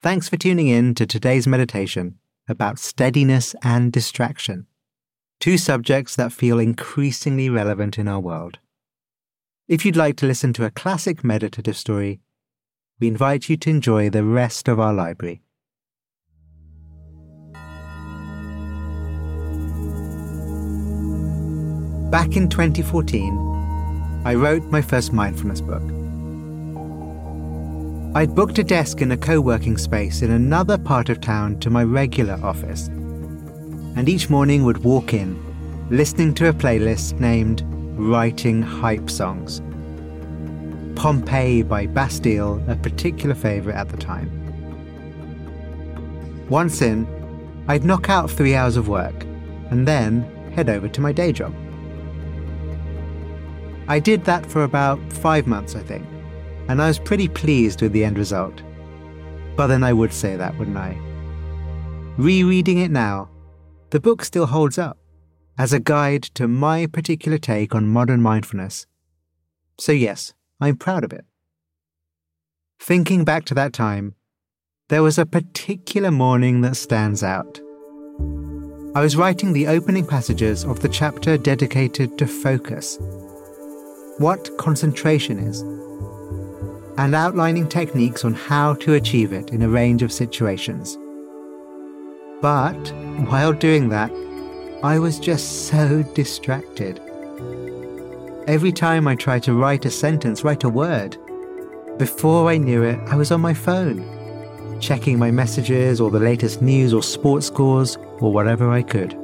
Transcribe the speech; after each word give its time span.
Thanks 0.00 0.28
for 0.28 0.36
tuning 0.36 0.68
in 0.68 0.94
to 0.94 1.06
today's 1.06 1.48
meditation 1.48 2.20
about 2.48 2.78
steadiness 2.78 3.56
and 3.64 3.90
distraction, 3.90 4.68
two 5.40 5.58
subjects 5.58 6.14
that 6.14 6.30
feel 6.30 6.60
increasingly 6.60 7.50
relevant 7.50 7.98
in 7.98 8.06
our 8.06 8.20
world. 8.20 8.58
If 9.66 9.84
you'd 9.84 9.96
like 9.96 10.16
to 10.18 10.26
listen 10.26 10.52
to 10.52 10.64
a 10.64 10.70
classic 10.70 11.24
meditative 11.24 11.76
story, 11.76 12.20
we 13.00 13.08
invite 13.08 13.48
you 13.48 13.56
to 13.56 13.70
enjoy 13.70 14.08
the 14.08 14.22
rest 14.22 14.68
of 14.68 14.78
our 14.78 14.94
library. 14.94 15.42
Back 22.12 22.36
in 22.36 22.48
2014, 22.48 24.22
I 24.24 24.36
wrote 24.36 24.62
my 24.66 24.80
first 24.80 25.12
mindfulness 25.12 25.60
book. 25.60 25.97
I'd 28.14 28.34
booked 28.34 28.58
a 28.58 28.64
desk 28.64 29.02
in 29.02 29.12
a 29.12 29.18
co 29.18 29.38
working 29.38 29.76
space 29.76 30.22
in 30.22 30.30
another 30.30 30.78
part 30.78 31.10
of 31.10 31.20
town 31.20 31.60
to 31.60 31.68
my 31.68 31.84
regular 31.84 32.40
office, 32.42 32.88
and 32.88 34.08
each 34.08 34.30
morning 34.30 34.64
would 34.64 34.82
walk 34.82 35.12
in, 35.12 35.38
listening 35.90 36.32
to 36.34 36.48
a 36.48 36.52
playlist 36.54 37.20
named 37.20 37.62
Writing 37.98 38.62
Hype 38.62 39.10
Songs. 39.10 39.60
Pompeii 40.98 41.62
by 41.62 41.86
Bastille, 41.86 42.62
a 42.66 42.76
particular 42.76 43.34
favourite 43.34 43.76
at 43.76 43.90
the 43.90 43.98
time. 43.98 44.30
Once 46.48 46.80
in, 46.80 47.06
I'd 47.68 47.84
knock 47.84 48.08
out 48.08 48.30
three 48.30 48.54
hours 48.54 48.76
of 48.78 48.88
work 48.88 49.22
and 49.70 49.86
then 49.86 50.22
head 50.54 50.70
over 50.70 50.88
to 50.88 51.00
my 51.02 51.12
day 51.12 51.30
job. 51.30 51.54
I 53.86 53.98
did 54.00 54.24
that 54.24 54.46
for 54.46 54.64
about 54.64 54.98
five 55.12 55.46
months, 55.46 55.74
I 55.74 55.80
think, 55.80 56.06
and 56.68 56.80
I 56.80 56.88
was 56.88 56.98
pretty 56.98 57.28
pleased 57.28 57.82
with 57.82 57.92
the 57.92 58.04
end 58.04 58.18
result. 58.18 58.62
But 59.56 59.66
then 59.68 59.82
I 59.82 59.92
would 59.92 60.12
say 60.12 60.36
that, 60.36 60.56
wouldn't 60.58 60.76
I? 60.76 60.96
Rereading 62.16 62.78
it 62.78 62.90
now, 62.90 63.30
the 63.90 64.00
book 64.00 64.24
still 64.24 64.46
holds 64.46 64.78
up 64.78 64.98
as 65.56 65.72
a 65.72 65.80
guide 65.80 66.22
to 66.22 66.46
my 66.46 66.86
particular 66.86 67.38
take 67.38 67.74
on 67.74 67.88
modern 67.88 68.22
mindfulness. 68.22 68.86
So, 69.78 69.92
yes, 69.92 70.34
I'm 70.60 70.76
proud 70.76 71.04
of 71.04 71.12
it. 71.12 71.24
Thinking 72.80 73.24
back 73.24 73.44
to 73.46 73.54
that 73.54 73.72
time, 73.72 74.14
there 74.88 75.02
was 75.02 75.18
a 75.18 75.26
particular 75.26 76.10
morning 76.10 76.60
that 76.60 76.76
stands 76.76 77.22
out. 77.22 77.60
I 78.94 79.00
was 79.00 79.16
writing 79.16 79.52
the 79.52 79.66
opening 79.66 80.06
passages 80.06 80.64
of 80.64 80.80
the 80.80 80.88
chapter 80.88 81.36
dedicated 81.36 82.16
to 82.18 82.26
focus 82.26 82.98
what 84.18 84.56
concentration 84.58 85.38
is, 85.38 85.62
and 86.98 87.14
outlining 87.14 87.68
techniques 87.68 88.24
on 88.24 88.34
how 88.34 88.74
to 88.74 88.94
achieve 88.94 89.32
it 89.32 89.50
in 89.50 89.62
a 89.62 89.68
range 89.68 90.02
of 90.02 90.12
situations. 90.12 90.98
But 92.42 92.92
while 93.28 93.52
doing 93.52 93.88
that, 93.90 94.10
I 94.82 94.98
was 94.98 95.20
just 95.20 95.68
so 95.68 96.02
distracted. 96.14 97.00
Every 98.48 98.72
time 98.72 99.06
I 99.06 99.14
tried 99.14 99.44
to 99.44 99.54
write 99.54 99.84
a 99.84 99.90
sentence, 99.90 100.42
write 100.42 100.64
a 100.64 100.68
word, 100.68 101.16
before 101.98 102.48
I 102.48 102.56
knew 102.56 102.82
it, 102.82 102.98
I 103.06 103.14
was 103.14 103.30
on 103.30 103.40
my 103.40 103.54
phone, 103.54 104.78
checking 104.80 105.20
my 105.20 105.30
messages 105.30 106.00
or 106.00 106.10
the 106.10 106.18
latest 106.18 106.62
news 106.62 106.92
or 106.92 107.02
sports 107.02 107.46
scores 107.46 107.96
or 108.18 108.32
whatever 108.32 108.70
I 108.72 108.82
could. 108.82 109.14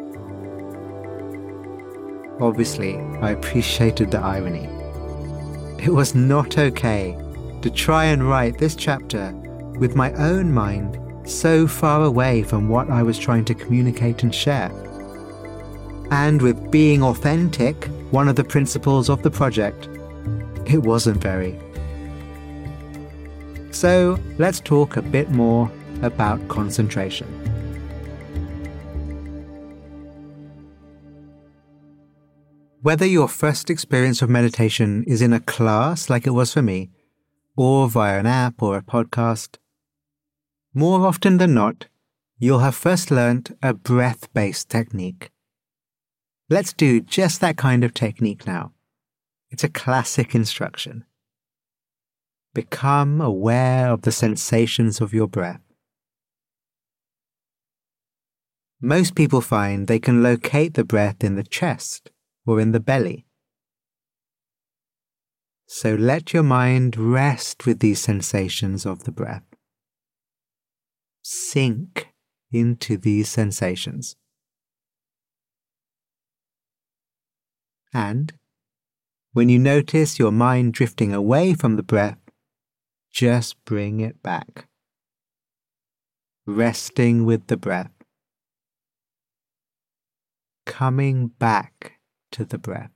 Obviously, 2.40 2.98
I 3.20 3.30
appreciated 3.30 4.12
the 4.12 4.18
irony. 4.18 4.68
It 5.82 5.92
was 5.92 6.14
not 6.14 6.56
okay 6.56 7.16
to 7.64 7.70
try 7.70 8.04
and 8.04 8.28
write 8.28 8.58
this 8.58 8.76
chapter 8.76 9.32
with 9.78 9.96
my 9.96 10.12
own 10.16 10.52
mind 10.52 10.98
so 11.26 11.66
far 11.66 12.04
away 12.04 12.42
from 12.42 12.68
what 12.68 12.90
I 12.90 13.02
was 13.02 13.18
trying 13.18 13.46
to 13.46 13.54
communicate 13.54 14.22
and 14.22 14.34
share. 14.34 14.70
And 16.10 16.42
with 16.42 16.70
being 16.70 17.02
authentic, 17.02 17.86
one 18.10 18.28
of 18.28 18.36
the 18.36 18.44
principles 18.44 19.08
of 19.08 19.22
the 19.22 19.30
project, 19.30 19.88
it 20.66 20.82
wasn't 20.82 21.22
very. 21.22 21.58
So 23.70 24.18
let's 24.36 24.60
talk 24.60 24.98
a 24.98 25.02
bit 25.02 25.30
more 25.30 25.72
about 26.02 26.46
concentration. 26.48 27.26
Whether 32.82 33.06
your 33.06 33.26
first 33.26 33.70
experience 33.70 34.20
of 34.20 34.28
meditation 34.28 35.02
is 35.06 35.22
in 35.22 35.32
a 35.32 35.40
class 35.40 36.10
like 36.10 36.26
it 36.26 36.32
was 36.32 36.52
for 36.52 36.60
me, 36.60 36.90
or 37.56 37.88
via 37.88 38.18
an 38.18 38.26
app 38.26 38.62
or 38.62 38.76
a 38.76 38.82
podcast, 38.82 39.58
more 40.72 41.06
often 41.06 41.38
than 41.38 41.54
not, 41.54 41.86
you'll 42.38 42.58
have 42.58 42.74
first 42.74 43.10
learnt 43.10 43.56
a 43.62 43.72
breath 43.72 44.32
based 44.32 44.68
technique. 44.68 45.30
Let's 46.50 46.72
do 46.72 47.00
just 47.00 47.40
that 47.40 47.56
kind 47.56 47.84
of 47.84 47.94
technique 47.94 48.46
now. 48.46 48.72
It's 49.50 49.64
a 49.64 49.68
classic 49.68 50.34
instruction. 50.34 51.04
Become 52.54 53.20
aware 53.20 53.90
of 53.90 54.02
the 54.02 54.12
sensations 54.12 55.00
of 55.00 55.14
your 55.14 55.28
breath. 55.28 55.62
Most 58.80 59.14
people 59.14 59.40
find 59.40 59.86
they 59.86 59.98
can 59.98 60.22
locate 60.22 60.74
the 60.74 60.84
breath 60.84 61.24
in 61.24 61.36
the 61.36 61.44
chest 61.44 62.10
or 62.46 62.60
in 62.60 62.72
the 62.72 62.80
belly. 62.80 63.26
So 65.76 65.96
let 65.96 66.32
your 66.32 66.44
mind 66.44 66.96
rest 66.96 67.66
with 67.66 67.80
these 67.80 68.00
sensations 68.00 68.86
of 68.86 69.02
the 69.02 69.10
breath. 69.10 69.42
Sink 71.20 72.14
into 72.52 72.96
these 72.96 73.28
sensations. 73.28 74.14
And 77.92 78.34
when 79.32 79.48
you 79.48 79.58
notice 79.58 80.16
your 80.16 80.30
mind 80.30 80.74
drifting 80.74 81.12
away 81.12 81.54
from 81.54 81.74
the 81.74 81.82
breath, 81.82 82.20
just 83.10 83.56
bring 83.64 83.98
it 83.98 84.22
back. 84.22 84.68
Resting 86.46 87.24
with 87.24 87.48
the 87.48 87.56
breath. 87.56 87.90
Coming 90.66 91.32
back 91.40 91.98
to 92.30 92.44
the 92.44 92.58
breath. 92.58 92.93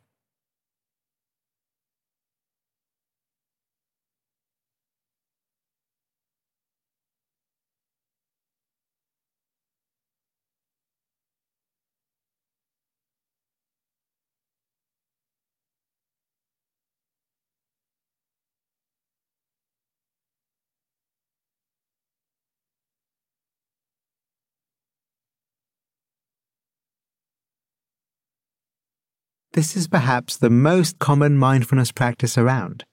This 29.58 29.76
is 29.76 29.88
perhaps 29.88 30.36
the 30.36 30.50
most 30.50 31.00
common 31.00 31.36
mindfulness 31.36 31.90
practice 31.90 32.38
around. 32.38 32.84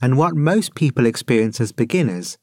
And 0.00 0.16
what 0.16 0.34
most 0.34 0.74
people 0.74 1.04
experience 1.04 1.60
as 1.60 1.72
beginners 1.72 2.38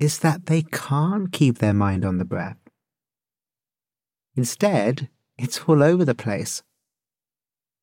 is 0.00 0.18
that 0.18 0.46
they 0.46 0.62
can't 0.62 1.30
keep 1.30 1.58
their 1.58 1.72
mind 1.72 2.04
on 2.04 2.18
the 2.18 2.24
breath. 2.24 2.56
Instead, 4.34 5.08
it's 5.38 5.60
all 5.68 5.84
over 5.84 6.04
the 6.04 6.16
place. 6.16 6.64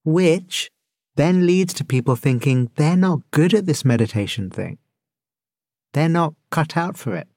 Which 0.03 0.69
then 1.15 1.45
leads 1.45 1.73
to 1.75 1.85
people 1.85 2.17
thinking 2.17 2.69
they're 2.75 2.97
not 2.97 3.31
good 3.31 3.53
at 3.53 3.65
this 3.65 3.85
meditation 3.85 4.49
thing. 4.49 4.77
They're 5.93 6.09
not 6.09 6.33
cut 6.49 6.75
out 6.75 6.97
for 6.97 7.15
it. 7.15 7.29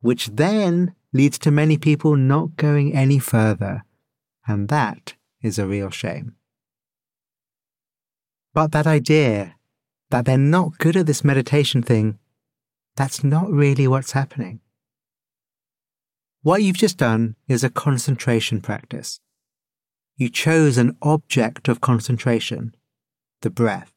Which 0.00 0.26
then 0.26 0.96
leads 1.12 1.38
to 1.38 1.52
many 1.52 1.78
people 1.78 2.16
not 2.16 2.56
going 2.56 2.96
any 2.96 3.20
further 3.20 3.84
and 4.46 4.68
that 4.68 5.14
is 5.42 5.58
a 5.58 5.66
real 5.66 5.90
shame. 5.90 6.36
But 8.54 8.72
that 8.72 8.86
idea 8.86 9.56
that 10.10 10.24
they're 10.26 10.38
not 10.38 10.78
good 10.78 10.96
at 10.96 11.06
this 11.06 11.24
meditation 11.24 11.82
thing, 11.82 12.18
that's 12.96 13.24
not 13.24 13.50
really 13.50 13.88
what's 13.88 14.12
happening. 14.12 14.60
What 16.42 16.62
you've 16.62 16.76
just 16.76 16.98
done 16.98 17.36
is 17.48 17.64
a 17.64 17.70
concentration 17.70 18.60
practice. 18.60 19.20
You 20.16 20.28
chose 20.28 20.76
an 20.76 20.96
object 21.00 21.68
of 21.68 21.80
concentration, 21.80 22.74
the 23.40 23.50
breath, 23.50 23.92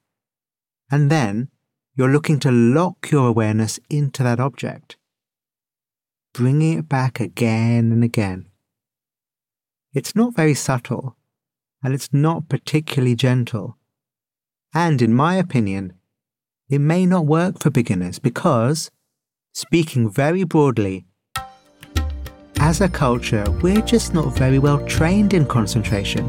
and 0.89 1.11
then 1.11 1.49
you're 1.95 2.11
looking 2.11 2.39
to 2.41 2.51
lock 2.51 3.09
your 3.11 3.27
awareness 3.27 3.79
into 3.89 4.23
that 4.23 4.39
object, 4.39 4.97
bringing 6.33 6.79
it 6.79 6.87
back 6.87 7.19
again 7.19 7.91
and 7.91 8.03
again 8.03 8.45
it's 9.95 10.15
not 10.15 10.35
very 10.35 10.53
subtle, 10.53 11.17
and 11.81 11.95
it's 11.95 12.13
not 12.13 12.47
particularly 12.49 13.15
gentle. 13.15 13.77
And 14.75 15.01
in 15.01 15.15
my 15.15 15.35
opinion, 15.37 15.93
it 16.69 16.79
may 16.79 17.07
not 17.07 17.25
work 17.25 17.59
for 17.59 17.71
beginners 17.71 18.19
because 18.19 18.91
Speaking 19.57 20.09
very 20.09 20.43
broadly, 20.43 21.05
as 22.59 22.81
a 22.81 22.89
culture, 22.89 23.45
we're 23.61 23.81
just 23.83 24.13
not 24.13 24.37
very 24.37 24.59
well 24.59 24.85
trained 24.85 25.33
in 25.33 25.45
concentration. 25.45 26.25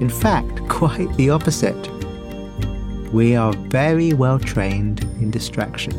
In 0.00 0.08
fact, 0.08 0.58
quite 0.70 1.14
the 1.18 1.28
opposite. 1.28 1.76
We 3.12 3.36
are 3.36 3.52
very 3.52 4.14
well 4.14 4.38
trained 4.38 5.02
in 5.20 5.30
distraction. 5.30 5.92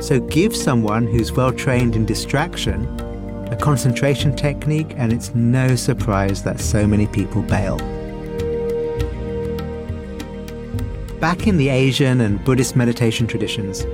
So 0.00 0.20
give 0.20 0.54
someone 0.54 1.08
who's 1.08 1.32
well 1.32 1.52
trained 1.52 1.96
in 1.96 2.06
distraction 2.06 2.86
concentration 3.60 4.34
technique, 4.34 4.94
and 4.96 5.12
it's 5.12 5.34
no 5.34 5.76
surprise 5.76 6.42
that 6.42 6.60
so 6.60 6.86
many 6.86 7.06
people 7.06 7.42
bail. 7.42 7.76
Back 11.20 11.46
in 11.46 11.56
the 11.56 11.68
Asian 11.68 12.20
and 12.20 12.42
Buddhist 12.44 12.76
meditation 12.76 13.26
traditions, 13.26 13.84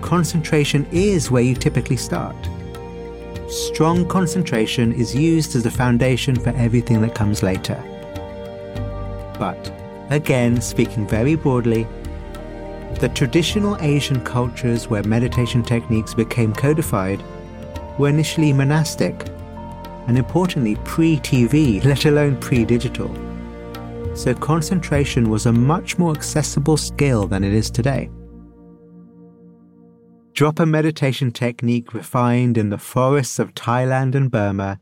concentration 0.00 0.86
is 0.92 1.30
where 1.30 1.42
you 1.42 1.54
typically 1.54 1.96
start. 1.96 2.36
Strong 3.48 4.08
concentration 4.08 4.92
is 4.92 5.14
used 5.14 5.56
as 5.56 5.64
the 5.64 5.70
foundation 5.70 6.36
for 6.36 6.50
everything 6.50 7.00
that 7.02 7.14
comes 7.14 7.42
later. 7.42 7.82
But, 9.38 9.72
again, 10.10 10.60
speaking 10.60 11.08
very 11.08 11.34
broadly, 11.34 11.86
the 13.00 13.08
traditional 13.08 13.76
Asian 13.80 14.20
cultures 14.20 14.88
where 14.88 15.02
meditation 15.02 15.62
techniques 15.62 16.14
became 16.14 16.54
codified 16.54 17.22
were 17.98 18.08
initially 18.08 18.52
monastic, 18.52 19.14
and 20.06 20.18
importantly, 20.18 20.76
pre 20.84 21.16
TV, 21.18 21.84
let 21.84 22.04
alone 22.04 22.36
pre 22.38 22.64
digital. 22.64 23.14
So 24.14 24.34
concentration 24.34 25.28
was 25.28 25.46
a 25.46 25.52
much 25.52 25.98
more 25.98 26.12
accessible 26.12 26.76
skill 26.76 27.26
than 27.26 27.42
it 27.42 27.52
is 27.52 27.70
today. 27.70 28.10
Drop 30.34 30.58
a 30.58 30.66
meditation 30.66 31.30
technique 31.30 31.94
refined 31.94 32.58
in 32.58 32.70
the 32.70 32.78
forests 32.78 33.38
of 33.38 33.54
Thailand 33.54 34.14
and 34.14 34.30
Burma 34.30 34.80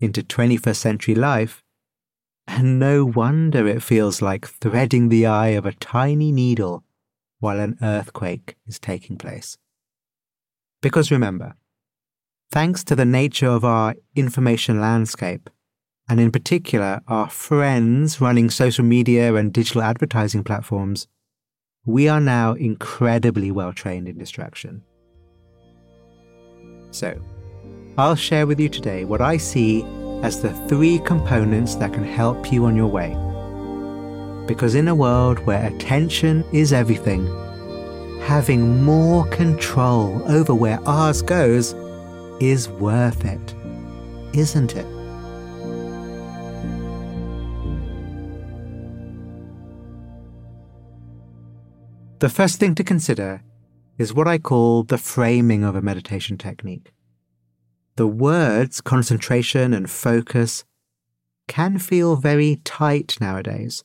into 0.00 0.22
21st 0.22 0.76
century 0.76 1.14
life, 1.14 1.62
and 2.46 2.78
no 2.78 3.04
wonder 3.04 3.66
it 3.66 3.82
feels 3.82 4.20
like 4.20 4.46
threading 4.46 5.08
the 5.08 5.26
eye 5.26 5.48
of 5.48 5.64
a 5.64 5.72
tiny 5.72 6.32
needle 6.32 6.84
while 7.40 7.58
an 7.58 7.78
earthquake 7.82 8.56
is 8.66 8.78
taking 8.78 9.16
place. 9.16 9.56
Because 10.80 11.10
remember, 11.10 11.54
thanks 12.52 12.84
to 12.84 12.94
the 12.94 13.06
nature 13.06 13.48
of 13.48 13.64
our 13.64 13.94
information 14.14 14.78
landscape, 14.78 15.48
and 16.06 16.20
in 16.20 16.30
particular 16.30 17.00
our 17.08 17.28
friends 17.30 18.20
running 18.20 18.50
social 18.50 18.84
media 18.84 19.34
and 19.34 19.54
digital 19.54 19.80
advertising 19.80 20.44
platforms, 20.44 21.08
we 21.86 22.08
are 22.08 22.20
now 22.20 22.52
incredibly 22.52 23.50
well 23.50 23.72
trained 23.72 24.06
in 24.06 24.18
distraction. 24.18 24.82
So, 26.90 27.18
I'll 27.96 28.16
share 28.16 28.46
with 28.46 28.60
you 28.60 28.68
today 28.68 29.06
what 29.06 29.22
I 29.22 29.38
see 29.38 29.82
as 30.22 30.42
the 30.42 30.52
three 30.68 30.98
components 30.98 31.76
that 31.76 31.94
can 31.94 32.04
help 32.04 32.52
you 32.52 32.66
on 32.66 32.76
your 32.76 32.86
way. 32.86 33.16
Because 34.46 34.74
in 34.74 34.88
a 34.88 34.94
world 34.94 35.38
where 35.46 35.66
attention 35.66 36.44
is 36.52 36.74
everything, 36.74 37.26
having 38.20 38.84
more 38.84 39.24
control 39.28 40.22
over 40.30 40.54
where 40.54 40.86
ours 40.86 41.22
goes 41.22 41.74
is 42.50 42.68
worth 42.68 43.24
it, 43.24 43.54
isn't 44.32 44.74
it? 44.74 44.86
The 52.18 52.28
first 52.28 52.60
thing 52.60 52.74
to 52.76 52.84
consider 52.84 53.42
is 53.98 54.14
what 54.14 54.28
I 54.28 54.38
call 54.38 54.84
the 54.84 54.98
framing 54.98 55.64
of 55.64 55.74
a 55.74 55.82
meditation 55.82 56.38
technique. 56.38 56.92
The 57.96 58.06
words 58.06 58.80
concentration 58.80 59.74
and 59.74 59.90
focus 59.90 60.64
can 61.48 61.78
feel 61.78 62.16
very 62.16 62.60
tight 62.64 63.18
nowadays. 63.20 63.84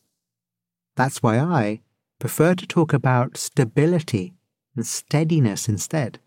That's 0.96 1.22
why 1.22 1.40
I 1.40 1.82
prefer 2.20 2.56
to 2.56 2.66
talk 2.68 2.94
about 2.94 3.38
stability 3.38 4.34
and 4.76 4.86
steadiness 4.86 5.68
instead. 5.68 6.20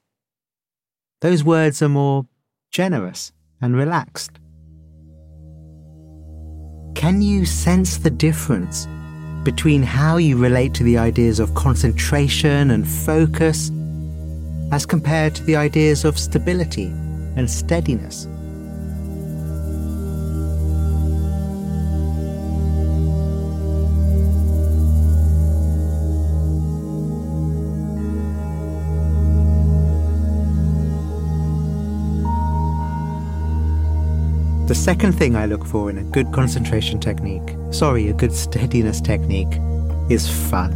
Those 1.21 1.45
words 1.45 1.83
are 1.83 1.89
more 1.89 2.27
generous 2.71 3.33
and 3.61 3.77
relaxed. 3.77 4.33
Can 6.95 7.23
you 7.23 7.47
sense 7.47 7.99
the 7.99 8.11
difference 8.11 8.87
between 9.45 9.83
how 9.83 10.19
you 10.19 10.37
relate 10.37 10.75
to 10.75 10.85
the 10.85 10.99
ideas 10.99 11.41
of 11.41 11.55
concentration 11.55 12.71
and 12.71 12.87
focus 12.87 13.71
as 14.73 14.87
compared 14.87 15.35
to 15.35 15.43
the 15.45 15.57
ideas 15.57 16.05
of 16.05 16.19
stability 16.19 16.87
and 17.37 17.51
steadiness. 17.51 18.27
Second 34.81 35.13
thing 35.13 35.37
I 35.37 35.45
look 35.45 35.67
for 35.67 35.91
in 35.91 35.99
a 35.99 36.03
good 36.05 36.33
concentration 36.33 36.99
technique, 36.99 37.55
sorry, 37.71 38.09
a 38.09 38.15
good 38.15 38.33
steadiness 38.33 38.99
technique, 39.03 39.61
is 40.09 40.27
fun. 40.49 40.73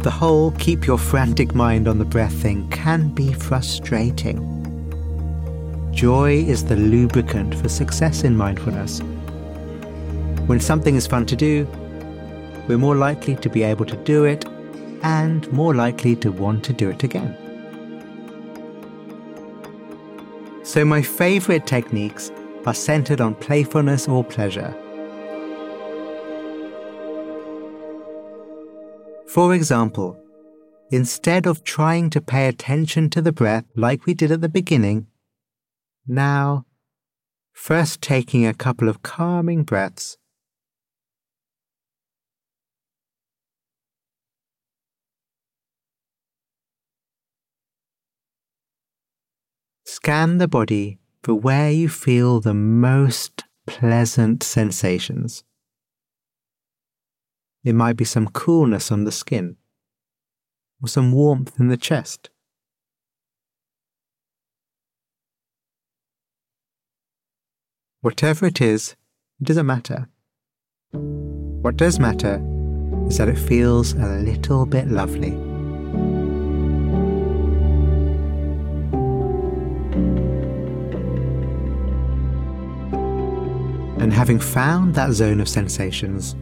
The 0.00 0.10
whole 0.10 0.50
keep 0.52 0.84
your 0.84 0.98
frantic 0.98 1.54
mind 1.54 1.86
on 1.86 1.98
the 1.98 2.04
breath 2.04 2.32
thing 2.32 2.68
can 2.70 3.10
be 3.10 3.32
frustrating. 3.32 4.36
Joy 5.92 6.38
is 6.38 6.64
the 6.64 6.74
lubricant 6.74 7.54
for 7.54 7.68
success 7.68 8.24
in 8.24 8.36
mindfulness. 8.36 9.00
When 10.48 10.58
something 10.58 10.96
is 10.96 11.06
fun 11.06 11.24
to 11.26 11.36
do, 11.36 11.68
we're 12.66 12.78
more 12.78 12.96
likely 12.96 13.36
to 13.36 13.48
be 13.48 13.62
able 13.62 13.86
to 13.86 13.96
do 13.96 14.24
it 14.24 14.44
and 15.04 15.50
more 15.52 15.72
likely 15.72 16.16
to 16.16 16.32
want 16.32 16.64
to 16.64 16.72
do 16.72 16.90
it 16.90 17.04
again. 17.04 17.47
So, 20.68 20.84
my 20.84 21.00
favorite 21.00 21.66
techniques 21.66 22.30
are 22.66 22.74
centered 22.74 23.22
on 23.22 23.34
playfulness 23.36 24.06
or 24.06 24.22
pleasure. 24.22 24.74
For 29.28 29.54
example, 29.54 30.22
instead 30.90 31.46
of 31.46 31.64
trying 31.64 32.10
to 32.10 32.20
pay 32.20 32.48
attention 32.48 33.08
to 33.10 33.22
the 33.22 33.32
breath 33.32 33.64
like 33.76 34.04
we 34.04 34.12
did 34.12 34.30
at 34.30 34.42
the 34.42 34.50
beginning, 34.50 35.06
now, 36.06 36.66
first 37.54 38.02
taking 38.02 38.44
a 38.44 38.52
couple 38.52 38.90
of 38.90 39.02
calming 39.02 39.62
breaths. 39.62 40.18
Scan 50.00 50.38
the 50.38 50.46
body 50.46 51.00
for 51.24 51.34
where 51.34 51.72
you 51.72 51.88
feel 51.88 52.38
the 52.38 52.54
most 52.54 53.42
pleasant 53.66 54.44
sensations. 54.44 55.42
It 57.64 57.74
might 57.74 57.96
be 57.96 58.04
some 58.04 58.28
coolness 58.28 58.92
on 58.92 59.02
the 59.02 59.10
skin, 59.10 59.56
or 60.80 60.86
some 60.86 61.10
warmth 61.10 61.58
in 61.58 61.66
the 61.66 61.76
chest. 61.76 62.30
Whatever 68.00 68.46
it 68.46 68.60
is, 68.60 68.94
it 69.40 69.48
doesn't 69.48 69.66
matter. 69.66 70.08
What 70.92 71.76
does 71.76 71.98
matter 71.98 72.40
is 73.08 73.18
that 73.18 73.28
it 73.28 73.36
feels 73.36 73.94
a 73.94 74.06
little 74.20 74.64
bit 74.64 74.86
lovely. 74.86 75.47
And 84.08 84.14
having 84.14 84.40
found 84.40 84.94
that 84.94 85.12
zone 85.12 85.38
of 85.38 85.50
sensations, 85.50 86.34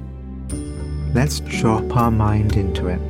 let's 1.16 1.40
drop 1.40 1.96
our 1.96 2.12
mind 2.12 2.56
into 2.56 2.86
it. 2.86 3.00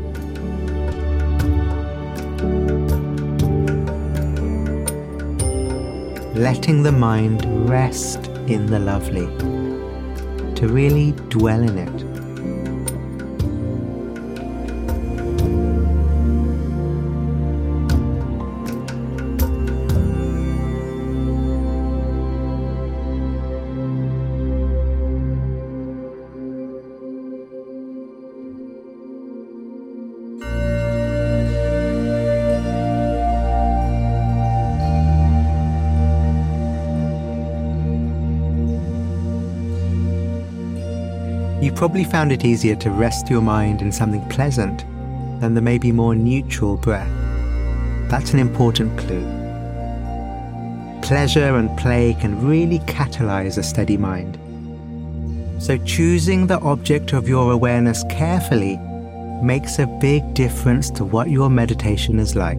Letting 6.35 6.83
the 6.83 6.93
mind 6.93 7.69
rest 7.69 8.29
in 8.47 8.65
the 8.65 8.79
lovely, 8.79 9.27
to 10.55 10.69
really 10.69 11.13
dwell 11.29 11.61
in 11.61 11.77
it. 11.77 12.06
Probably 41.76 42.04
found 42.04 42.33
it 42.33 42.45
easier 42.45 42.75
to 42.75 42.90
rest 42.90 43.28
your 43.28 43.42
mind 43.42 43.83
in 43.83 43.92
something 43.92 44.26
pleasant 44.30 44.80
than 45.40 45.54
the 45.54 45.61
maybe 45.61 45.92
more 45.92 46.14
neutral 46.14 46.76
breath. 46.76 47.11
That's 48.09 48.33
an 48.33 48.38
important 48.38 48.99
clue. 48.99 49.25
Pleasure 51.02 51.56
and 51.56 51.76
play 51.78 52.16
can 52.18 52.47
really 52.47 52.78
catalyze 52.80 53.59
a 53.59 53.62
steady 53.62 53.99
mind. 53.99 54.38
So, 55.62 55.76
choosing 55.78 56.47
the 56.47 56.61
object 56.61 57.12
of 57.12 57.28
your 57.28 57.52
awareness 57.52 58.04
carefully 58.11 58.78
makes 59.42 59.78
a 59.78 59.87
big 59.87 60.35
difference 60.35 60.90
to 60.90 61.04
what 61.04 61.30
your 61.30 61.50
meditation 61.50 62.18
is 62.18 62.35
like. 62.35 62.59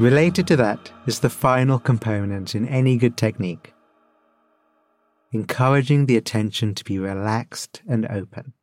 Related 0.00 0.46
to 0.46 0.56
that 0.56 0.90
is 1.06 1.20
the 1.20 1.28
final 1.28 1.78
component 1.78 2.54
in 2.54 2.66
any 2.66 2.96
good 2.96 3.18
technique 3.18 3.74
encouraging 5.30 6.06
the 6.06 6.16
attention 6.16 6.74
to 6.74 6.82
be 6.84 6.98
relaxed 6.98 7.82
and 7.86 8.06
open. 8.06 8.54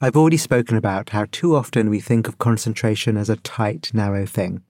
I've 0.00 0.16
already 0.16 0.36
spoken 0.36 0.76
about 0.76 1.10
how 1.10 1.26
too 1.32 1.56
often 1.56 1.90
we 1.90 1.98
think 1.98 2.28
of 2.28 2.38
concentration 2.38 3.16
as 3.16 3.28
a 3.28 3.36
tight, 3.36 3.90
narrow 3.92 4.26
thing. 4.26 4.62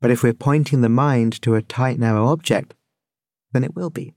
But 0.00 0.12
if 0.12 0.22
we're 0.22 0.32
pointing 0.32 0.82
the 0.82 0.88
mind 0.88 1.42
to 1.42 1.56
a 1.56 1.62
tight, 1.62 1.98
narrow 1.98 2.28
object, 2.28 2.74
then 3.50 3.64
it 3.64 3.74
will 3.74 3.90
be. 3.90 4.14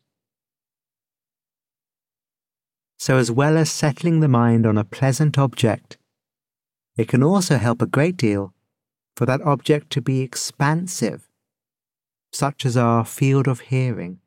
So, 2.99 3.17
as 3.17 3.31
well 3.31 3.57
as 3.57 3.71
settling 3.71 4.19
the 4.19 4.27
mind 4.27 4.67
on 4.67 4.77
a 4.77 4.83
pleasant 4.85 5.39
object, 5.39 5.97
it 6.97 7.07
can 7.07 7.21
also 7.23 7.57
help 7.57 7.81
a 7.81 7.87
great 7.87 8.17
deal 8.17 8.53
for 9.15 9.25
that 9.25 9.41
object 9.41 9.89
to 9.91 10.01
be 10.01 10.21
expansive 10.21 11.29
such 12.31 12.65
as 12.65 12.75
our 12.75 13.05
field 13.05 13.47
of 13.47 13.61
hearing, 13.61 14.19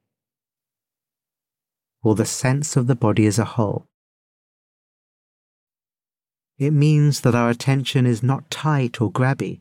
or 2.02 2.14
the 2.14 2.24
sense 2.24 2.74
of 2.76 2.86
the 2.86 2.96
body 2.96 3.26
as 3.26 3.38
a 3.38 3.44
whole. 3.44 3.86
It 6.58 6.72
means 6.72 7.20
that 7.20 7.34
our 7.34 7.50
attention 7.50 8.06
is 8.06 8.22
not 8.22 8.50
tight 8.50 9.00
or 9.00 9.12
grabby, 9.12 9.60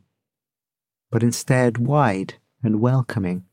but 1.10 1.22
instead 1.22 1.78
wide 1.78 2.34
and 2.62 2.80
welcoming. 2.80 3.44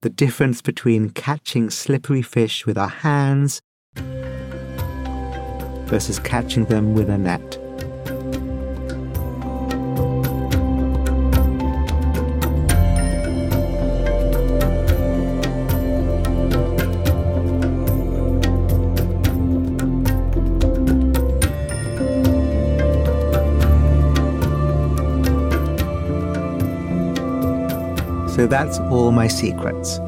The 0.00 0.10
difference 0.10 0.60
between 0.60 1.10
catching 1.10 1.70
slippery 1.70 2.22
fish 2.22 2.66
with 2.66 2.76
our 2.76 2.88
hands 2.88 3.60
versus 5.86 6.18
catching 6.18 6.64
them 6.64 6.94
with 6.94 7.08
a 7.08 7.18
net. 7.18 7.63
So 28.34 28.48
that's 28.48 28.80
all 28.80 29.12
my 29.12 29.28
secrets. 29.28 30.00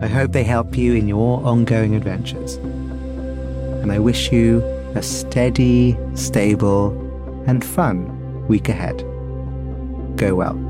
I 0.00 0.06
hope 0.06 0.30
they 0.30 0.44
help 0.44 0.76
you 0.76 0.94
in 0.94 1.08
your 1.08 1.44
ongoing 1.44 1.96
adventures. 1.96 2.54
And 3.82 3.90
I 3.90 3.98
wish 3.98 4.30
you 4.30 4.62
a 4.94 5.02
steady, 5.02 5.98
stable, 6.14 6.92
and 7.48 7.64
fun 7.64 8.46
week 8.46 8.68
ahead. 8.68 8.98
Go 10.16 10.36
well. 10.36 10.69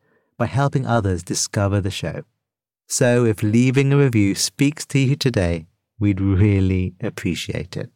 by 0.41 0.47
helping 0.47 0.87
others 0.87 1.21
discover 1.21 1.79
the 1.79 1.91
show. 1.91 2.23
So 2.87 3.25
if 3.25 3.43
leaving 3.43 3.93
a 3.93 3.97
review 3.97 4.33
speaks 4.33 4.87
to 4.87 4.97
you 4.97 5.15
today, 5.15 5.67
we'd 5.99 6.19
really 6.19 6.95
appreciate 6.99 7.77
it. 7.77 7.91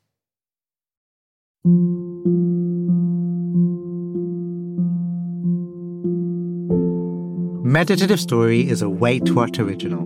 Meditative 7.65 8.19
Story 8.19 8.69
is 8.69 8.83
a 8.83 8.89
Wait 8.89 9.31
What 9.31 9.57
original. 9.57 10.05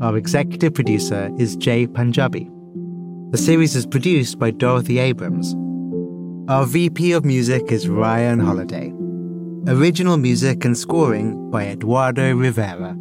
Our 0.00 0.16
executive 0.16 0.74
producer 0.74 1.28
is 1.40 1.56
Jay 1.56 1.88
Punjabi. 1.88 2.48
The 3.32 3.38
series 3.38 3.74
is 3.74 3.84
produced 3.84 4.38
by 4.38 4.52
Dorothy 4.52 5.00
Abrams. 5.00 5.56
Our 6.48 6.66
VP 6.66 7.10
of 7.10 7.24
Music 7.24 7.72
is 7.72 7.88
Ryan 7.88 8.38
Holladay. 8.38 8.97
Original 9.68 10.16
music 10.16 10.64
and 10.64 10.78
scoring 10.78 11.50
by 11.50 11.66
Eduardo 11.66 12.34
Rivera. 12.34 12.96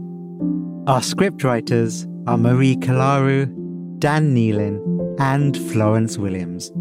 Our 0.85 0.99
scriptwriters 0.99 2.05
are 2.27 2.37
Marie 2.37 2.75
Kalaru, 2.75 3.45
Dan 3.99 4.35
Nealon, 4.35 5.15
and 5.17 5.55
Florence 5.71 6.17
Williams. 6.17 6.73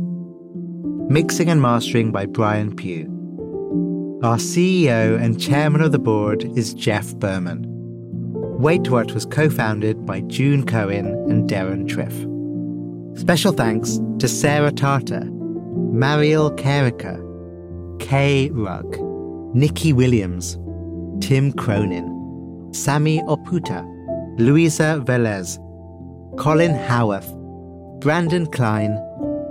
Mixing 1.08 1.48
and 1.48 1.62
mastering 1.62 2.10
by 2.10 2.26
Brian 2.26 2.74
Pugh. 2.74 3.06
Our 4.24 4.38
CEO 4.38 5.22
and 5.22 5.40
chairman 5.40 5.82
of 5.82 5.92
the 5.92 6.00
board 6.00 6.42
is 6.58 6.74
Jeff 6.74 7.14
Berman. 7.20 7.64
Wait 8.58 8.90
What 8.90 9.12
was 9.12 9.24
co 9.24 9.48
founded 9.48 10.04
by 10.04 10.22
June 10.22 10.66
Cohen 10.66 11.06
and 11.30 11.48
Deron 11.48 11.86
Triff. 11.86 13.20
Special 13.20 13.52
thanks 13.52 14.00
to 14.18 14.26
Sarah 14.26 14.72
Tarter, 14.72 15.30
Mariel 15.30 16.50
Carricker, 16.56 17.22
Kay 18.00 18.50
Rugg. 18.50 19.05
Nikki 19.54 19.92
Williams, 19.92 20.58
Tim 21.20 21.52
Cronin, 21.52 22.72
Sammy 22.72 23.20
Oputa, 23.22 23.84
Louisa 24.38 25.02
Velez, 25.04 25.58
Colin 26.38 26.74
Howarth, 26.74 27.32
Brandon 28.00 28.46
Klein, 28.46 28.98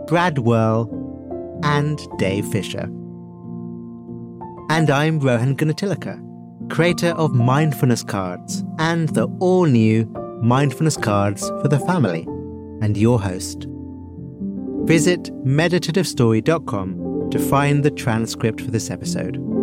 Brad 0.07 0.39
Whirl, 0.39 0.89
and 1.63 1.99
Dave 2.17 2.45
Fisher. 2.47 2.89
And 4.69 4.89
I'm 4.89 5.19
Rohan 5.19 5.55
Gunatillake, 5.55 6.19
creator 6.69 7.09
of 7.09 7.33
Mindfulness 7.33 8.03
Cards 8.03 8.63
and 8.77 9.09
the 9.09 9.27
all 9.39 9.65
new 9.65 10.05
Mindfulness 10.41 10.97
Cards 10.97 11.49
for 11.61 11.67
the 11.67 11.79
Family, 11.79 12.23
and 12.81 12.95
your 12.97 13.19
host. 13.19 13.65
Visit 14.83 15.23
meditativestory.com 15.43 17.29
to 17.31 17.39
find 17.39 17.83
the 17.83 17.89
transcript 17.91 18.61
for 18.61 18.69
this 18.69 18.91
episode. 18.91 19.54